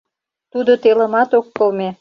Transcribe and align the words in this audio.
Тудо 0.51 0.71
телымат 0.83 1.29
ок 1.39 1.47
кылме. 1.55 1.89